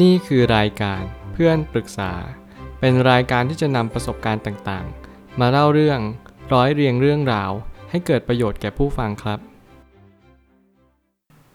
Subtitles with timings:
[0.00, 2.12] นี่คือรายการเพื่อนปรึกษา
[2.80, 6.00] เป็นรายการที่จะนำประสบการณ์ต่างๆ มาเล่าเรื่อง
[6.52, 7.50] ร้อยเรียงเรื่องราว
[7.90, 9.38] ให้เกิดประโยชน์แก่ผู้ฟังครับ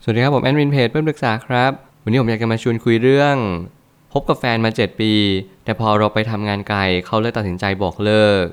[0.02, 1.72] สวัสดีครับผมแอดมินเพจเพื่อนปรึกษาครับ
[2.04, 3.36] วันนี้ผมอยากจะมาชวนคุยเรื่อง
[4.14, 5.14] พบกับแฟนมา 7 ปี
[5.64, 8.44] แต่พอเราไปทำงานไกลเขาเลยตัดสินใจบอกเลิก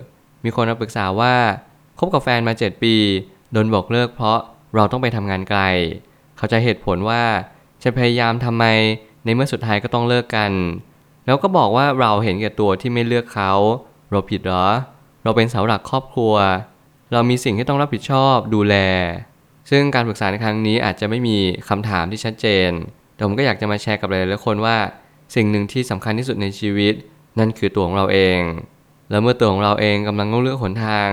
[0.45, 1.35] มีคนมาปรึกษาว่า
[1.99, 2.95] คบกับแฟนมา 7 ปี
[3.53, 4.39] โดนบอกเลิกเพราะ
[4.75, 5.61] เราต้องไปทำงานไกล
[6.37, 7.23] เขาจะเหตุผลว่า
[7.83, 8.65] จะพยายามทำไม
[9.25, 10.53] ในเมื่อสุดท้ายก็ต้องเลิกกัน
[11.27, 13.53] แล้วก็บอกว่าเราเห็นแก่ตัวที่ไม่เลือกเขา
[14.11, 14.67] เราผิดเหรอ
[15.25, 16.35] เราเป็นเสาหลักครอบครัว
[17.13, 18.77] เรามีสิ่งที่ต้องรับผิดชอบดูแล
[19.71, 21.39] ซึ่งการปรึกษาในครั้งนี้อาจจะไม่มี
[21.69, 22.71] คำถามที่ชัดเจน
[23.15, 24.77] แต่ผมก็อยากจะมาแชร์กับหลายๆคนว่า
[25.35, 26.95] สิ่งหนึ่งที่สำคัญที่สุดในชีวิต
[27.39, 28.41] นั่นคือตัวของเราเอง
[29.11, 31.09] แล้วเมื่อตัวของเราเองกำลังต้องเลือกหนทาง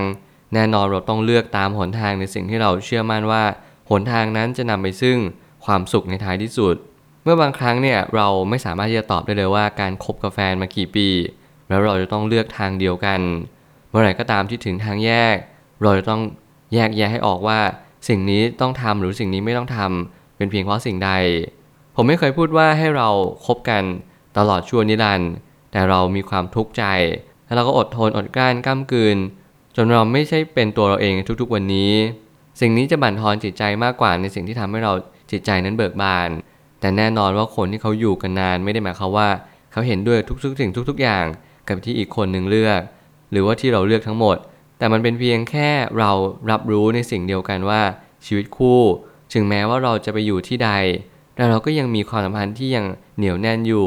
[0.53, 3.43] แน่นอนเราต้องเลือกตามหนทางในสิ่งที่เราเชื่อมั่นว่า
[3.89, 5.17] หนทางนั้นจะนำไปซึ่ง
[5.65, 6.75] ความสุขในท้ายที่สุด
[7.23, 11.07] เมื่อบางครั้งเนี่ยเราไม่สามารถที่จะตอบได้เลยว่าการคบกับแฟนมากี่ปี
[11.70, 13.20] แล้วเราจะต้องเลือกทางเดียวกัน
[13.90, 15.35] เมื่อไหร่ก็ตามที่ถึงทางแยก
[15.82, 16.21] เราจะต้อง
[16.73, 17.60] แยกแยะให้ออกว่า
[18.10, 21.12] สิ่งนี้ต้องทำหรือสิ่งนี้ไม่ต้องทำเป็นเพียงเพราะสิ่งใด
[21.95, 23.10] ผมไม่เคยพูดว่าให้เรา
[23.45, 23.84] คบกัน
[24.38, 25.32] ตลอดชั่วนิรันดร์
[25.71, 26.84] แต่เรามีความทุกข์ใจ
[27.45, 29.17] แล้วเราก็อดทนอดกลั้นก้ามกืน
[29.76, 31.91] จนเราไม่ใช่เป็นตัวเราเองทุกๆวันนี้
[32.60, 34.93] สิ่งนี้จะบั่นทอนจิตใจมากกว่าในสิ่งที่ทำให้เรา
[35.32, 36.29] จิตใจนั้นเบิกบาน
[36.82, 39.29] แต่แน่นอนว่าคนที่เขาอยู่กันนานไม่ได้หมายความว่า
[39.71, 41.26] เขาเห็นด้วยทุกๆสิ่งทุก ๆ อย่าง
[41.68, 42.82] กับที่อีกคนหนึ่งเลือก
[43.32, 44.38] หรือว่าที่เราเลือกทั้งหมด
[44.77, 46.12] แต่มันเป็นเพียงแค่เรา
[46.51, 47.82] รับรู้ในสิ่งเดียวกันว่า
[48.26, 48.79] ชีวิตคู่
[49.34, 50.71] ถึงแม้ว่าเราจะไปอยู่ที่ใด
[51.35, 52.85] แต่เราก็ยังมีความสัมพันธ์ที่ยัง
[53.18, 53.85] เหนียวแน่นอยู่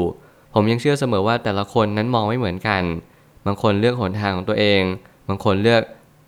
[0.53, 2.83] ผมยังเชื่อเสมอว่าแต่ละคนนั้นมองไม่เหมือนกัน
[3.45, 4.81] บางคนเลือกหนทางของตัวเอง
[5.27, 5.81] บางคนเลือก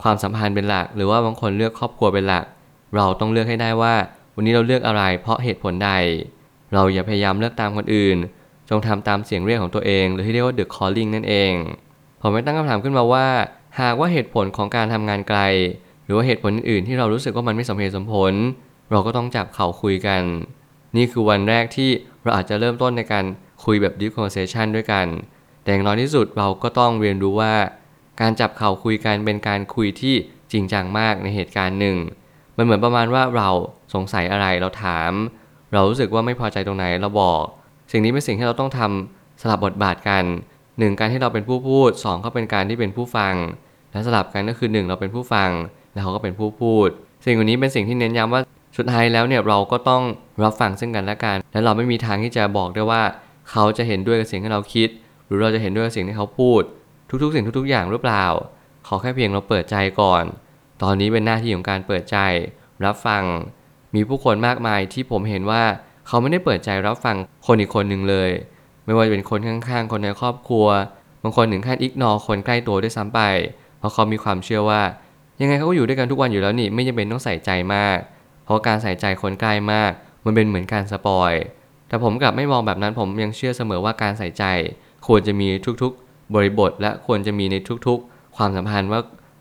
[0.03, 2.45] ความสัมพันธ์เป็นหลัก หรือว่าบางคนเลือกครอบครัวเป็นหลัก
[2.95, 3.93] เราต้องเลือกให้ได้ว่า
[4.35, 5.91] วันนี้เราเลือกอะไรเพราะเหตุผลใด
[6.73, 8.17] เราอย่าพยายามเลือกตามคนอื่น
[8.69, 11.53] จงทำตามเสียงเรียกของตัวเอง หรือที่เรียกว่า the calling นั่นเอง
[12.21, 13.27] ผมไม่ตั้งคำถามขึ้นมาว่า
[13.81, 15.39] หากว่าเหตุผลของการทำงานไกล
[16.05, 18.33] หรือว่าเหตุผลอื่นๆที่เรารู้สึกว่ามันไม่สมเหตุสมผล
[18.91, 20.21] เราก็ต้องจับเข่าคุยกัน
[20.95, 21.89] นี่คือวันแรกที่
[22.23, 23.25] เราอาจจะเริ่มต้นในการ
[23.65, 25.05] คุยแบบ deep conversation ด้วยกัน
[25.63, 27.53] แต่อย่างน้อยที่สุดเราก็ต้องเรียนรู้ว่า
[28.21, 30.15] การจับเข่าคุยกันเป็นการคุยที่
[30.51, 31.97] จริงจังมากในเหตุการณ์หนึ่ง
[32.57, 33.49] มันเหมือนประมาณว่าเรา
[33.93, 35.11] สงสัยอะไรเราถาม
[35.73, 37.41] เรารู้สึกว่าไม่พอใจตรงไหนเราบอก
[37.91, 40.23] สิ่งนี้เป็นสิ่งที่เราต้องทำสลับบทบาทกัน
[40.79, 43.33] หนึ่งการที่เราเป็นผู้พูดสองก็เป็นการที่เป็นผู้ฟัง
[43.91, 45.49] และสลับกันก็คือหนึ่งเราเป็นผู้ฟัง
[45.93, 46.87] แล้วเขาก็เป็นผู้พูด
[47.25, 48.41] สิ่งเหล่านี้เป็นสิ่งที่เน้นย้ำว่า
[48.77, 50.03] สุดท้ายแล้วเนี่ยเราก็ต้อง
[50.43, 53.01] รับฟังซึ่งกันและกัน และเราไม่มีทางที่จะบอกได้ว่า
[53.51, 54.89] เขาจะเห็นด้วยกับสิ่งที่เราคิด
[55.25, 56.61] หรือเราจะเห็นด้วยกับสิ่งที่เขาพูด
[57.23, 58.25] ทุกๆ สิ่งทุก ๆ อย่างหรือเปล่า
[58.87, 60.23] ขอแค่เพียงเราเปิดใจก่อน
[60.83, 62.17] ตอนนี้เป็นหน้าที่ของการเปิดใจ
[62.85, 63.23] รับฟัง
[63.95, 65.63] มีผู้คนมากมายที่ผมเห็นว่า
[66.07, 67.15] เขาไม่ได้เปิดใจรับฟัง
[67.47, 68.29] คนอีกคนหนึ่งเลย
[68.85, 70.67] ไม่ว่าจะเป็นคนข้างๆ คนในครอบครัว
[71.23, 73.21] บางคนถึงขั้นอิกนอคนใกล้ตัวด้วยซ้ำไป
[73.79, 74.81] เพราะเขามีความเชื่อว่า
[75.41, 77.97] ยังไงเขาก็อยู่ด้วยกันทุกวันอยู่แล้วนี่ไม่จำเป็นต้องใส่ใจมาก
[78.45, 79.91] เพราะการใส่ใจคนใกล้มาก
[80.25, 81.33] มันเป็นเหมือนการสปอย
[81.87, 84.43] แต่ผมกลับไม่มองแบบนั้นผมยังเชื่อเสมอว่าการใส่ใจ
[85.07, 85.47] ควรจะมี
[85.81, 87.55] ทุกๆ บริบท และควรจะมีใน
[87.87, 88.99] ทุกๆ ความสัมพันธ์ว่า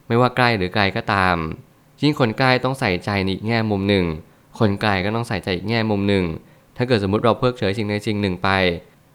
[0.08, 1.36] ไม่ว่าใกล้หรือไกลก็ตาม
[2.02, 4.04] ยิ่งคนใกล้ต้องใส่ใจในอีกแง่มุมหนึ่ง
[4.58, 6.24] คนไกลก็ต้องใส่ใจอีกแง่มุมหนึ่ง
[6.76, 8.48] ถ้าเกิดสมมติเราเพิกเฉยสิ่งใดสิ่งหนึ่งไป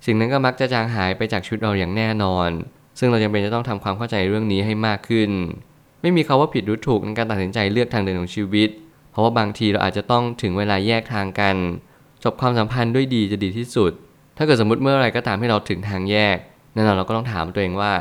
[0.06, 2.50] สิ่งนั้นก็มักจะจางหายไปจากชีวิตเราอย่างแน่นอน
[3.00, 5.30] ซึ่งเราจำเป็นจะต้องทำความเข้าใจเรื่องนี้ให้มากขึ้น
[6.02, 8.70] ไม่มีคาว่าผิดหรือถูกในการตัดสินใจเลือกทางเดินของชีวิต
[9.12, 11.56] เพราะว่าบางทีเราอาจจะต้องถึงเวลาแยกทางกัน
[12.24, 13.92] จบความสัมพันธ์ด้วยดีจะดีที่สุด
[14.38, 16.38] ถ้าเกิดสมมติเมื่อไรก็ตามที่เราถึงทางแยก
[16.74, 17.92] แน่นอนเราก็ต้องถามตัวเองว่า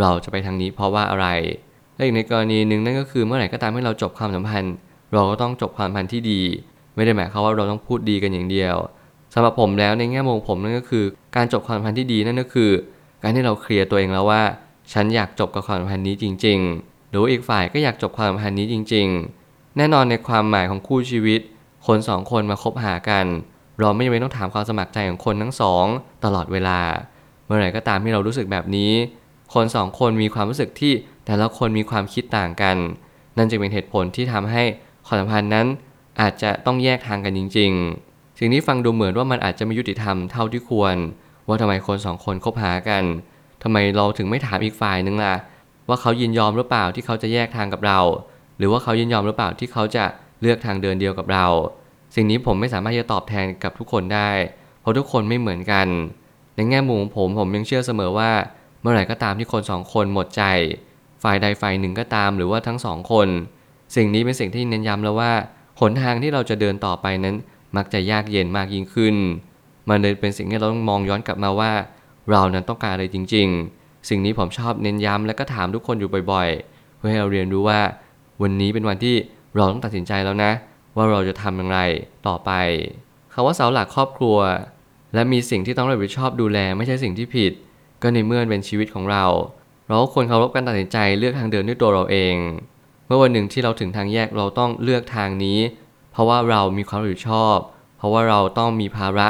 [0.00, 1.26] เราจะไปทางนี้เพราะว่าอะไร
[1.94, 4.74] และอีกในกรณีหนึ่งนั่นก็คือเมื่อไหร่ก็ตามที่เราจบความสัมพันธ์
[5.12, 6.42] เราก็ต้องจบความสัมพันธ์ที่ดี
[6.94, 8.76] ไม่ได้หมายความว่าเราต้องพูดดีกันอย่างเดียว
[9.34, 11.04] สำหรับผมแล้วในแง่มุมผมนั่นก็คือ
[11.36, 12.70] การจบความสัมพันธ์ที่ดีนั่นก็คือ
[13.22, 14.42] การที่เราเคลียร์ตัวเองแล้วว่า
[14.92, 19.06] ฉันอยากจบกับความสัมพันธ์นี้จริง ๆ หรืออีกฝ่ายก็อยากจบความสัมพันธ์นี้จริง
[19.42, 21.40] ๆ แน่นอนในความหมายของคู่ชีวิต
[21.86, 23.26] คนสองคนมาคบหากัน
[23.78, 25.86] เราไม่จำเป็นต้องถามความสมัครใจของคนทั้งสอง
[26.24, 26.80] ตลอดเวลา
[27.44, 28.92] เมื่อไหร่ก็ตามที่เรารู้สึกแบบนี้
[29.54, 30.92] คนสองคนมีความรู้สึกที่
[31.26, 32.76] แต่ละคนมีความคิดต่างกัน
[33.36, 34.62] นั่นจึงเป็นเหตุผลที่ทำให้
[35.06, 35.66] ความสัมพันธ์นั้น
[36.20, 37.72] อาจจะต้องแยกทางกันจริง
[38.06, 40.96] ๆ สิ่งนี้ฟังดูเหมือนว่ามันอาจจะไม่ยุติธรรมเท่าที่ควร
[41.48, 43.04] ว่าทำไมคนสองคนคบหากัน
[43.62, 45.34] ทำไมเราถึงไม่ถามอีกฝ่ายนึงล่ะ
[45.88, 48.00] ว่าเขายินยอมหรือเปล่าที่เขาจะแยกทางกับเรา
[48.58, 50.04] หรือว่าเขายินยอมหรือเปล่าที่เขาจะ
[50.40, 51.46] เลือกทางเดินเดียวกับเรา
[52.14, 54.30] สิ่งนี้ผมไม่สามารถจะตอบแทนกับทุกคนได้
[54.80, 55.86] เพราะทุกคนไม่เหมือนกัน
[56.56, 58.30] ในแง่มุมของผมผมยังเชื่อเสมอว่า
[58.80, 60.42] เมื่อไหร่ก็ตามที่คนสองคนหมดใจ
[61.22, 63.28] ฝ่ายใดฝ่ายหนึ่งก็ตามหรือว่าทั้งสองคน
[63.96, 65.32] สิ่งนี้เป็นสิ่งที่เน้นย้ำแล้วว่า
[65.90, 67.36] นทางที่เราจะเดินต่อไปนั้น
[67.76, 69.16] มักจะยากเย็นมากยิ่งขึ้น
[69.88, 71.72] มันเลยเป็นสิ่งที่เราต้องมองย้อนกลับมาว่า
[72.30, 73.48] เรานั้นต้องการอะไรจริง
[73.78, 77.80] ๆ สิ่งนี้ผมชอบเน้นย้ำและก็ถามทุกคนอยู่บ่อยๆ เพื่อให้เราเรียนรู้ว่า
[78.42, 79.14] วันนี้เป็นวันที่
[79.56, 80.50] เราต้องตัดสินใจแล้วนะ
[80.96, 81.78] ว่าเราจะทำอย่างไร
[82.26, 82.50] ต่อไป
[83.32, 84.38] คาว่าเสาหลักครอบครัว
[85.14, 87.52] และมีสิ่งที่ต้องรับผิดชอบดูแลไม่ใช่สิ่งที่ผิด
[88.02, 89.24] ก็ในเมื่อเป็นชีวิตของเรา
[89.86, 92.34] เราควรเคารพการตัดสินใจเลือกทางเดินด้วยตัวเราเอง
[93.06, 95.58] เมื่อวันหนึ่งที่เราถึงทางแยกเราต้องเลือกทางนี้
[96.12, 97.56] เพราะว่าเรามีความรับผิดชอบ
[97.98, 99.28] เพราะว่าเราต้องมีภาระ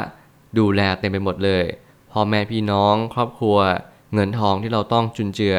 [0.59, 1.65] ดูแลเต็มไปหมดเลย
[2.11, 3.57] พ่อแม่พี่น้องครอบครัว
[4.13, 5.57] เงินทองที่เราต้องจุนเจือ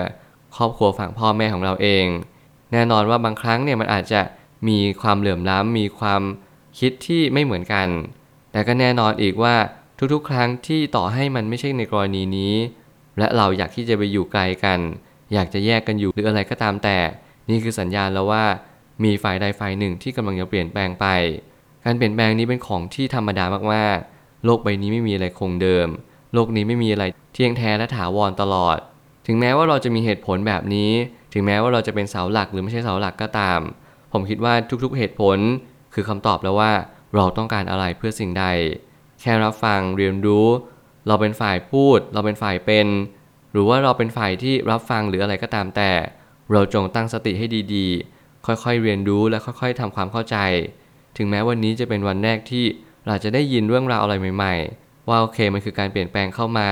[0.57, 2.07] ครอบครัวฝั่งพ่อแม่ของเราเอง
[2.73, 4.21] แน่นอนว่าบางครั้งเนี่ยมันอาจจะ
[4.69, 6.23] มีความเหลื่อมล้ำมีความ
[6.79, 7.89] คิดที่ไม่เหมือนกัน
[8.53, 9.55] แต่ก็แน่นอนอีกว่า
[10.13, 12.55] ทุกๆ ครั้งที่ต่อให้มันไม่ใช่ในกรณีนี้
[13.19, 14.79] และเราอยากที่จะไปอยู่ไกลกัน
[15.35, 16.99] อยากจะแยกกันอยู่หรืออะไรก็ตามแต่
[17.51, 18.45] นี่คือสัญญาณแล้วว่า
[19.05, 21.07] มีฝ่ายใดฝ่ายหนึ่งที่กำลังจะเปลี่ยนแปลงไป
[21.85, 23.45] การเปลี่ยนแปลงนี้เป็นของที่ธรรมดา
[23.75, 25.89] มากๆ โลกใบนี้ไม่มีอะไรคงเดิม
[26.35, 28.79] โลกนี้ไม่มีอะไรเที่ยงแท้และถาวรตลอด
[29.27, 30.91] ถึงแม้ว่าเราจะมีเหตุผลแบบนี้
[31.33, 33.61] ถึงแม้ว่าเราจะเป็นเสาหลักหรือไม่ใช่เสาหลักก็ตาม
[34.13, 34.55] ผมคิดว่า
[34.85, 35.39] ทุกๆเหตุผล
[35.95, 36.73] คือคำตอบแล้วว่า
[37.17, 38.47] เราต้องการอะไรเพื่อสิ่งใด
[39.21, 40.47] แค่รับฟังเรียนรู้
[41.07, 42.87] เราเป็นฝ่ายพูด เราเป็นฝ่ายเป็น
[43.53, 45.91] หรือว่าเราเป็นฝ่ายที่รับฟังหรืออะไรก็ตามแต่
[46.53, 50.37] เราจงตั้งสติให้ดีๆ ค่อยๆเรียนรู้และค่อยๆทำความเข้าใจ
[51.17, 52.65] ถึงแม้วันนี้จะเป็นวันแรกที่
[53.07, 56.69] เราจะได้ยินเรื่องราวอะไรใหม่ ๆ ว่าโอเคมันคือการเปลี่ยนแปลงเข้ามา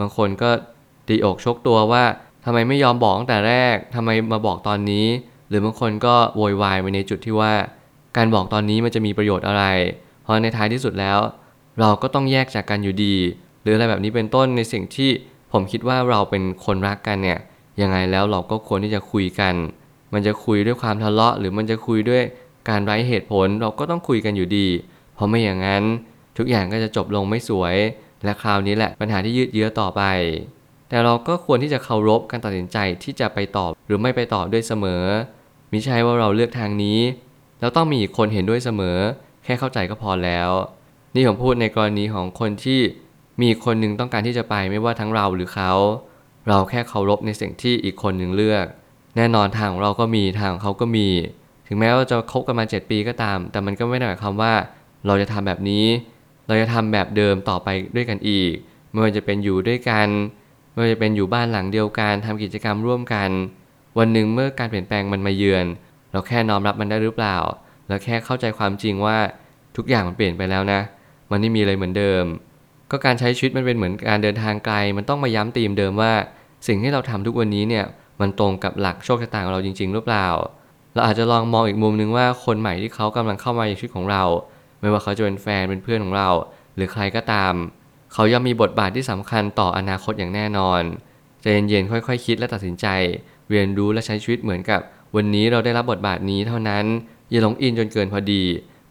[0.00, 0.50] บางคนก็
[1.08, 2.04] ตีอกชกตัวว่า
[2.44, 5.06] ทำไมไม่ยอมบอกตั้งแต่แรกทำไมมาบอกตอนนี้
[5.48, 7.52] หรือบางคนก็โวยวายไปในจุดที่ว่า
[8.16, 9.64] การบอกตอนนี้มันจะมีประโยชน์อะไร
[10.22, 11.18] เพราะในท้ายที่สุดแล้ว
[11.80, 13.16] เราก็ต้องแยกจากกันอยู่ดี
[13.62, 15.10] หรืออะไรแบบนี้เป็นต้นในสิ่งที่
[15.52, 17.38] ผมคิดว่าเราเป็นคนรักกันเนี่ย
[17.80, 19.54] ยังไงแล้วเราก็ควรที่จะคุยกัน
[20.12, 22.22] มันจะคุยด้วยความทะเลาะ หรือมันจะคุยด้วย
[22.68, 24.68] การไร้เหตุผลเราก็ต้องคุยกันอยู่ดี
[25.14, 25.84] เพราะไม่อย่างนั้น
[26.38, 27.76] ทุกอย่างก็จะจบลงไม่สวย
[28.24, 30.02] และคราวนี้แหละปัญหาที่ยืดเยื้อต่อไป
[30.88, 35.04] แต่เราก็ควรที่จะเคารพการตัดสินใจที่จะไปต่อหรือไม่ไปต่อด้วยเสมอ
[35.72, 36.98] มิใช่ว่าเราเลือกทางนี้
[37.60, 38.98] แล้วต้องมีอีกคนเห็นด้วยเสมอ
[39.44, 40.50] แค่เข้าใจก็พอแล้ว
[41.14, 42.80] นี่ผมพูดในกรณีของคนที่
[43.42, 45.72] มีคนหนึ่งต้องการที่จะไปไม่ว่าทั้งเราหรือเขา
[46.48, 48.66] เราแค่เคารพในสิ่งที่อีกคนหนึ่งเลือก
[49.16, 51.08] แน่นอนทางของเราก็มีทางของเขาก็มี
[51.66, 54.52] ถึงแม้ว่าจะคบกันมา 7 ปีก็ตาม แต่มันก็ไม่ได้หมายความว่า
[55.06, 55.84] เราจะทำแบบนี้
[56.46, 58.52] เราจะทำแบบเดิมต่อไปด้วยกันอีก
[58.90, 60.08] ไม่ว่าจะเป็นอยู่ด้วยกัน
[60.72, 63.30] ไม่ว่าจะเป็นอยู่บ้านหลังเดียวกันทำกิจกรรมร่วมกัน
[63.98, 65.66] วันหนึ่งเมื่อการเปลี่ยนแปลงมันมาเยือน
[66.12, 67.36] เราแค่น้อมรับมันได้หรือเปล่า
[67.88, 69.16] แล้วแค่เข้าใจความจริงว่า
[69.76, 70.80] ทุกอย่างมันเปลี่ยนไปแล้วนะ
[71.30, 72.24] มันไม่มีอะไรเหมือนเดิม
[72.90, 76.12] ก็การใช้ชีวิตมันเป็นเหมือนการเดินทางไกล มันต้องมาย้ำตีมเดิมว่า
[76.66, 77.84] สิ่งที่เราทำทุกวันนี้เนี่ย
[78.20, 80.28] มันตรงกับหลักโชคชะตาของเราจริง ๆ หรือเปล่า
[80.94, 84.22] เราอาจจะลองมองอีกมุมนึงว่าคนใหม่ที่เขากำลังเข้ามาในชีวิตของเรา
[84.80, 86.28] ไม่ว่าเขาจะเป็นแฟนเป็นเพื่อนของเรา
[86.74, 87.54] หรือใครก็ตาม
[88.12, 90.82] เขาย่อมมีบทบาทที่สำคัญต่ออนาคตอย่างแน่นอน
[91.42, 92.86] ใจเย็นๆค่อยๆคคิดและตัดสินใจ
[93.50, 94.80] เรียนรู้และใช้ชีวิตเหมือนกับ
[95.16, 96.84] วันนี้เราได้รับบทบาทนี้เท่านั้น
[97.30, 98.42] อย่าหลงอินจนเกินพอดี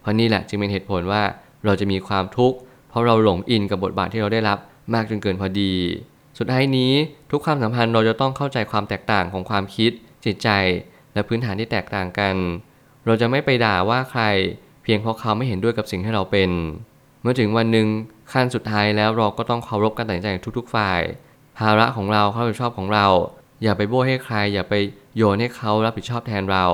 [0.02, 1.24] เพราะนี่แหละจึงเป็นเหตุผลว่า
[1.66, 2.58] เราจะมีความทุกข์
[2.90, 4.58] เพราะเราหลงอินกับบทบาทที่เราได้รับ
[4.94, 5.74] มากจนเกินพอดี
[6.38, 6.92] สุดท้ายนี้
[7.32, 9.92] ทุกความสัมพันธ์เราจะต้องเข้าใจความแตกต่างของความคิด
[10.26, 10.50] จิตใจ
[11.14, 12.36] และพื้นฐานที่แตกต่างกัน
[13.06, 14.24] เราจะไม่ไปด่าว่าใคร
[14.84, 16.50] เพียงเพราะเขาไม่เห็นด้วยกับสิ่งที่เราเป็น
[17.22, 17.88] เมื่อถึงวันหนึ่ง
[18.34, 21.02] ขั้นสุดท้ายแล้วเราก็ต้องเคารพการตัดสินใจของทุกๆ ฝ่าย
[21.58, 23.08] ภาระของเราความรับผิดชอบของเรา
[23.64, 24.74] อย่าไปโบ้ให้ใคร อย่าไป
[25.16, 26.66] โยนให้เขารับผิดชอบแทนเรา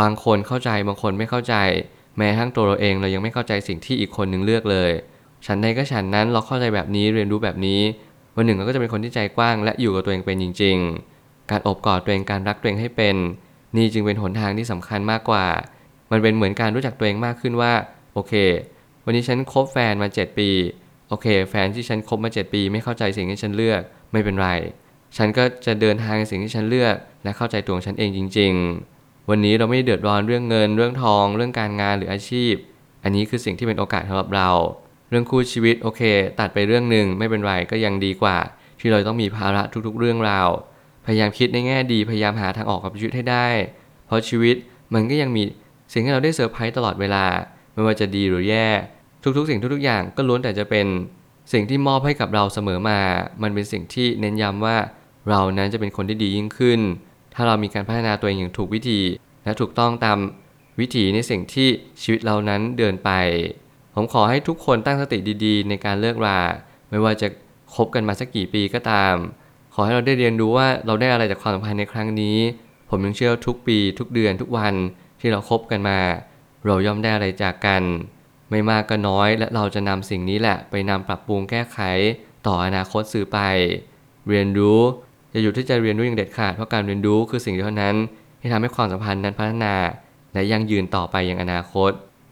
[0.00, 1.54] บางคนเข้าใจบางคนไม่เข้าใจ
[2.16, 4.90] แม้ทั้งตัวเราเองเรายังไม่เข้าใจสิ่งที่อีกคนหนึ่งเลือกเลย
[5.46, 7.80] ฉันใดก็ฉันนั้นเราเข้าใจแบบนี้เรียนรู้แบบนี้
[8.40, 10.76] วันหนึ่งเราก็จะเป็นคนที่ใจกว้าง และอยู่กับตัวเองเป็นจริง
[11.14, 13.16] ๆ การอบกอดตัวเองการรักตัวเองให้เป็น
[13.76, 15.46] นี่จึงเป็นหนทางที่สำคัญมากกว่า
[16.10, 17.72] มันเป็นเหมือนการรู้จักตัวเองมากขึ้นว่า
[18.14, 18.32] โอเค
[19.04, 20.50] วันนี้ฉันคบแฟนมา 7 ปี
[21.08, 23.80] โอเค แฟนที่ฉันคบมา 7 ปี ไม่เข้าใจสิ่งที่ฉันเลือก
[24.12, 24.48] ไม่เป็นไร
[25.16, 26.94] ฉันก็จะเดินทางในสิ่งที่ฉันเลือก
[27.24, 28.52] และเข้าใจตัวของฉันเองจริง
[28.90, 32.54] ๆ วันนี้เราไม่เดือดร้อนเรื่องเงิน เรื่องทอง เรื่องการงานหรืออาชีพ
[33.04, 34.50] อันนี้คือสิ่งที่เป็นโอกาสสำหรับเรา
[35.10, 36.02] เรื่องคู่ชีวิตโอเค
[36.40, 38.38] ตัดไปเรื่องหนึ่งไม่เป็นไรก็ยังดีกว่า
[38.80, 40.48] ที่เราต้องมีภาระทุกๆเรื่องราว
[41.06, 43.46] พยายามคิดในแง่ดีพยายามหาทางออกกับชีวิตให้ได้
[44.06, 44.56] เพราะชีวิต
[44.94, 45.42] มันก็ยังมี
[45.92, 47.24] สิ่งที่เราได้เซอร์ไพรส์ตลอดเวลา
[47.74, 48.68] ไม่ว่าจะดีหรือแย่
[49.22, 50.86] ทุกๆ สิ่งทุกๆอย่างก็ล้วนแต่จะเป็น
[51.52, 53.00] สิ่งที่มอบให้กับเราเสมอมา
[53.42, 54.76] มันเป็นสิ่งที่เน้นย้ำว่า
[55.28, 56.80] เรานั้นจะเป็นคนที่ดียิ่งขึ้น
[57.34, 59.00] ถ้าเรามีการพัฒนาตัวเองอย่างถูกวิธี
[59.44, 60.18] และถูกต้องตาม
[60.80, 61.68] วิถีในสิ่งที่
[62.02, 63.10] ชีวิตเรานั้นเดินไป
[63.94, 66.40] ผมขอให้ทุกคนตั้งสติดีๆ ในการเลิกรา
[66.90, 67.28] ไม่ว่าจะ
[67.74, 69.14] คบกันมาสักกี่ปีก็ตาม
[69.74, 72.36] ขอให้เราได้เรียนรู้ว่าเราได้อะไรจากความสัมพันธ์ในครั้งนี้
[72.90, 74.74] ผมยังเชื่อทุกปี ทุกเดือนทุกวัน
[75.20, 75.98] ที่เราคบกันมา
[76.66, 77.82] เราย่อมได้อะไรจากกัน
[78.50, 81.78] ไม่มากก็น้อย และเราจะนำสิ่งนี้แหละไปนำปรับปรุงแก้ไข
[82.46, 83.38] ต่ออนาคตสื่อไป
[84.28, 84.80] เรียนรู้
[85.30, 87.96] อย่าหยุดที่จะเรียนรู้อย่างเด็ดขาดเพราะการเรียนรู้คือสิ่งเดียวเท่านั้น
[88.40, 89.74] ที่ทำให้ความสัมพันธ์นั้นพัฒนา
[90.34, 91.90] และยั่งยืนต่อไปอย่างอนาคต